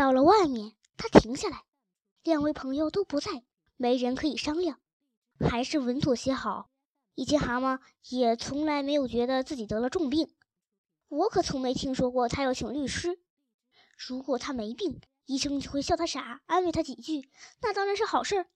[0.00, 1.62] 到了外面，他停下来，
[2.22, 3.42] 两位朋友都不在，
[3.76, 4.80] 没人可以商量，
[5.38, 6.70] 还是稳妥些好。
[7.14, 10.34] 以前蛤蟆也从来没有觉得自己得了重病，
[11.08, 13.20] 我可从没听说过他要请律师。
[13.98, 17.28] 如果他没病，医生就会笑他傻，安慰他几句，
[17.60, 18.46] 那当然是好事。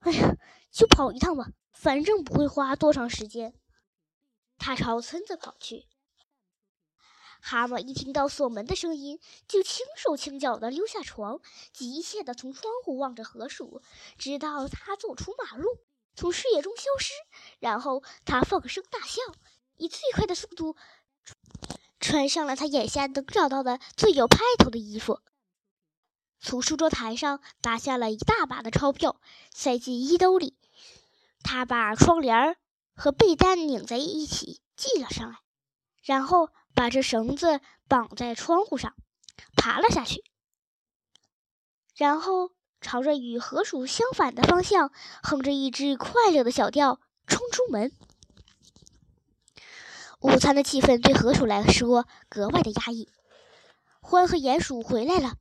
[0.00, 0.36] 哎呀，
[0.72, 3.54] 就跑一趟吧，反正不会花多长时间。
[4.58, 5.86] 他朝村子跑去。
[7.44, 9.18] 蛤蟆一听到锁门的声音，
[9.48, 11.40] 就轻手轻脚地溜下床，
[11.72, 13.82] 急切地从窗户望着河鼠，
[14.16, 15.80] 直到他走出马路，
[16.14, 17.12] 从视野中消失。
[17.58, 19.20] 然后他放声大笑，
[19.76, 20.76] 以最快的速度
[21.98, 25.18] 穿上了他眼下能找到的最有派头的衣服，
[26.38, 29.20] 从书桌台上拿下了一大把的钞票，
[29.52, 30.56] 塞进衣兜里。
[31.42, 32.56] 他把窗帘
[32.94, 35.38] 和被单拧在一起系了上来，
[36.04, 36.50] 然后。
[36.74, 38.94] 把这绳子绑在窗户上，
[39.56, 40.22] 爬了下去，
[41.96, 44.90] 然后朝着与河鼠相反的方向，
[45.22, 47.92] 哼着一支快乐的小调，冲出门。
[50.20, 53.08] 午餐的气氛对河鼠来说格外的压抑。
[54.00, 55.34] 獾和鼹鼠回来了，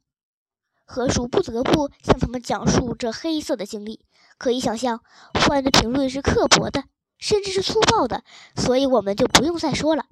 [0.86, 4.06] 河鼠不得不向他们讲述这黑色的经历。
[4.38, 6.86] 可以想象，獾的评论是刻薄的，
[7.20, 8.24] 甚至是粗暴的，
[8.56, 10.06] 所以我们就不用再说了。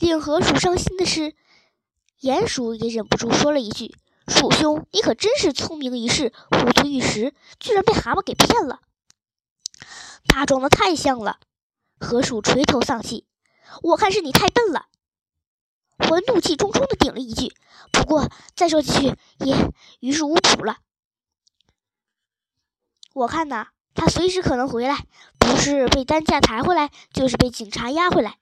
[0.00, 1.34] 令河鼠伤心的是，
[2.20, 3.94] 鼹鼠也忍不住说了一句
[4.26, 8.80] ：“鼠兄，你可真是聪明一世，糊涂一时，居然被蛤蟆给骗了。”
[10.26, 11.38] 他装的太像了。
[12.00, 13.24] 河鼠垂头丧气
[13.82, 14.86] ：“我看是你太笨了。”
[15.96, 17.54] 獾怒气冲冲的顶了一句
[17.92, 19.70] ：“不过再说几句也
[20.00, 20.78] 于事无补了。
[23.14, 25.06] 我看呐，他随时可能回来，
[25.38, 28.38] 不是被担架抬回来，就是被警察押回来。”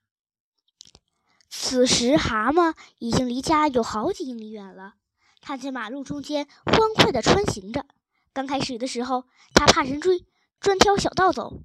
[1.73, 4.93] 此时，蛤蟆已经离家有好几英里远了。
[5.41, 7.87] 他在马路中间欢快地穿行着。
[8.35, 10.27] 刚开始的时候，他怕人追，
[10.61, 11.63] 专挑小道走，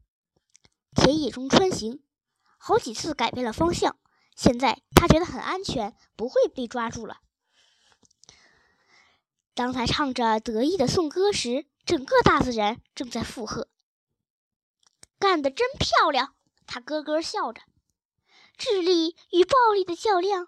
[0.95, 2.01] 田野中穿行，
[2.57, 3.97] 好几次改变了方向。
[4.34, 7.18] 现在他觉得很安全，不会被抓住了。
[9.53, 13.68] 当他唱着得意的颂歌时，整个大自然正在附和。
[15.19, 16.34] 干得真漂亮！
[16.66, 17.62] 他咯咯笑着。
[18.57, 20.47] 智力与暴力的较量，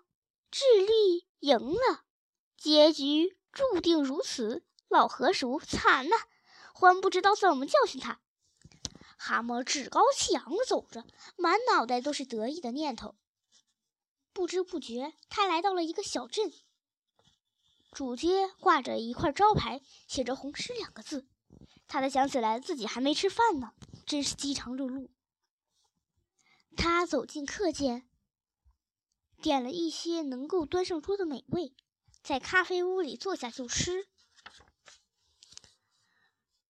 [0.50, 2.04] 智力赢了，
[2.58, 4.66] 结局注定如此。
[4.88, 6.16] 老河鼠惨了，
[6.74, 8.20] 獾不知道怎么教训他。
[9.16, 11.06] 蛤蟆趾高气扬地走着，
[11.38, 13.16] 满脑袋都是得意的念头。
[14.34, 16.52] 不知不觉，他来到了一个小镇，
[17.92, 21.28] 主街挂着一块招牌，写着“红狮”两个字。
[21.88, 23.74] 他才想起来自己还没吃饭呢，
[24.08, 25.10] 真是饥肠辘辘。
[26.76, 28.08] 他走进客间，
[29.42, 31.74] 点了一些能够端上桌的美味，
[32.24, 34.08] 在咖啡屋里坐下就吃。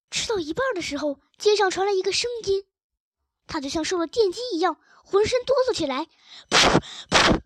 [0.09, 2.65] 吃到一半的时候，街上传来一个声音，
[3.45, 6.07] 他就像受了电击一样，浑身哆嗦起来。
[6.49, 7.41] 噗噗，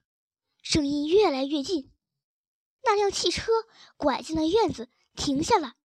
[0.62, 1.92] 声音越来越近，
[2.84, 3.52] 那辆汽车
[3.98, 5.76] 拐进了院子，停下了。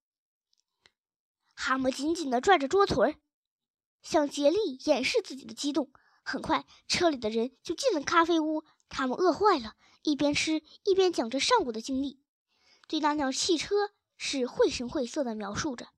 [1.55, 3.15] 蛤蟆紧紧地拽着桌腿儿，
[4.01, 5.93] 想竭力掩饰自己的激动。
[6.31, 8.63] 很快，车里的人就进了咖啡屋。
[8.91, 12.23] 他们饿坏了，一边吃一边讲着上午的经历，
[12.87, 15.89] 对那辆汽车是绘声绘色的描述着。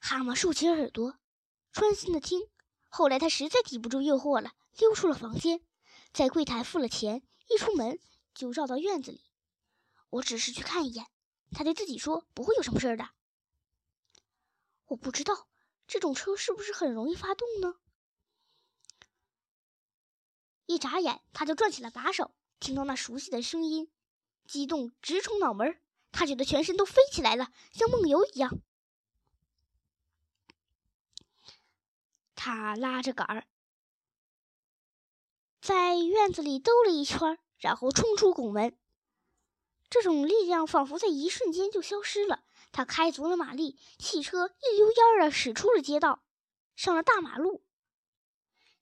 [0.00, 1.20] 蛤蟆竖起耳朵，
[1.70, 2.48] 专心的听。
[2.88, 5.62] 后来他实在抵不住诱惑了，溜出了房间，
[6.12, 8.00] 在柜台付了钱，一出门
[8.34, 9.22] 就绕到院子里。
[10.10, 11.06] 我只是去看一眼，
[11.52, 13.10] 他对自己说：“不会有什么事儿的。”
[14.90, 15.46] 我不知道
[15.86, 17.76] 这种车是不是很容易发动呢？
[20.66, 23.90] 一眨眼，他就转起了把手，听到那熟悉的声音，
[24.46, 25.80] 激动直冲脑门
[26.10, 28.60] 他觉得全身都飞起来了，像梦游一样。
[32.34, 33.46] 他拉着杆儿，
[35.60, 38.76] 在院子里兜了一圈，然后冲出拱门。
[39.88, 42.44] 这种力量仿佛在一瞬间就消失了。
[42.72, 46.24] 他开足了马力，汽车一溜烟儿的驶出了街道，
[46.74, 47.62] 上了大马路。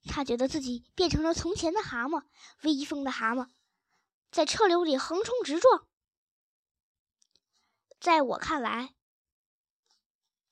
[0.07, 2.25] 他觉得自己变成了从前的蛤蟆，
[2.63, 3.49] 威风的蛤蟆，
[4.31, 5.87] 在车流里横冲直撞。
[8.01, 8.95] 在我看来，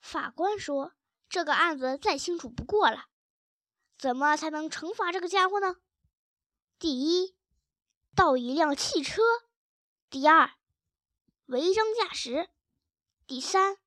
[0.00, 0.92] 法官说
[1.28, 3.06] 这个案子再清楚不过了。
[3.96, 5.76] 怎么才能惩罚这个家伙呢？
[6.78, 7.34] 第一，
[8.14, 9.22] 盗一辆汽车；
[10.08, 10.52] 第二，
[11.46, 12.48] 违章驾驶；
[13.26, 13.78] 第三，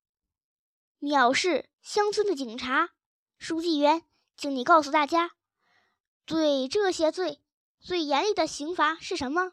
[1.00, 2.90] 藐视乡村的警察。
[3.38, 4.04] 书记员，
[4.36, 5.31] 请你告诉大家。
[6.31, 7.42] 对这些罪，
[7.81, 9.51] 最严厉的刑罚是什么？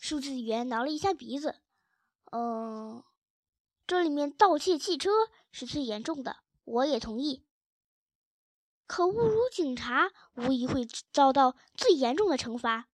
[0.00, 1.56] 书记员挠了一下鼻子，
[2.30, 3.02] 嗯，
[3.84, 5.10] 这里面盗窃汽车
[5.50, 7.44] 是最严重的，我也同意。
[8.86, 12.86] 可侮辱警察无疑会遭到最严重的惩罚，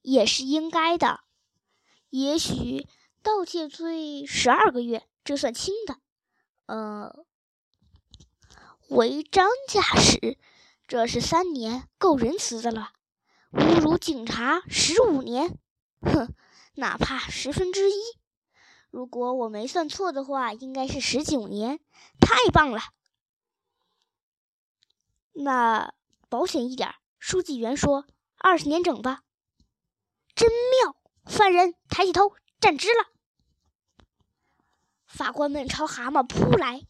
[0.00, 1.24] 也是应该的。
[2.08, 2.86] 也许
[3.22, 5.98] 盗窃罪十二个月，这算轻的。
[6.64, 7.26] 呃，
[8.88, 10.38] 违章驾驶，
[10.86, 12.92] 这是三年，够仁慈的了。
[13.52, 15.58] 侮辱警察十五年，
[16.02, 16.34] 哼，
[16.74, 17.94] 哪怕十分之一，
[18.90, 21.80] 如果我没算错的话，应该是十九年，
[22.20, 22.80] 太棒了。
[25.32, 25.94] 那
[26.28, 29.22] 保险一点，书记员说二十年整吧。
[30.34, 33.06] 真妙，犯人抬起头，站直了。
[35.06, 36.86] 法官们朝蛤蟆扑来。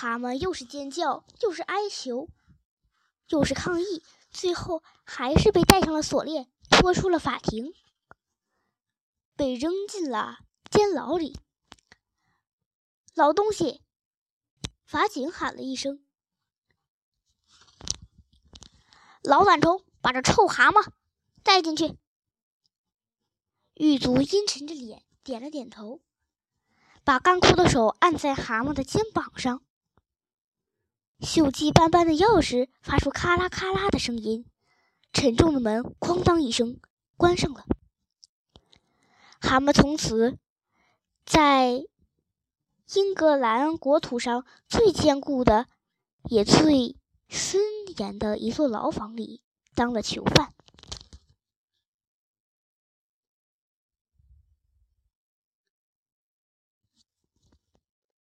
[0.00, 2.28] 蛤蟆又是尖叫，又是哀求，
[3.30, 7.74] 又是抗议，最后还是被戴上了锁链，拖出了法庭，
[9.34, 10.38] 被扔进了
[10.70, 11.40] 监牢里。
[13.14, 13.82] 老东西，
[14.84, 16.00] 法警喊了一声
[19.24, 20.92] ：“老懒虫，把这臭蛤蟆
[21.42, 21.98] 带进去。”
[23.74, 26.00] 狱卒阴沉着脸，点了点头，
[27.02, 29.64] 把干枯的手按在蛤蟆的肩膀上。
[31.20, 34.46] 锈迹斑斑的钥匙发出咔啦咔啦的声音，
[35.12, 36.78] 沉重的门哐当一声
[37.16, 37.64] 关上了。
[39.40, 40.38] 蛤蟆从此
[41.26, 41.84] 在
[42.94, 45.66] 英格兰国土上最坚固的、
[46.24, 46.96] 也最
[47.28, 47.60] 森
[47.96, 49.42] 严的一座牢房里
[49.74, 50.54] 当了囚犯。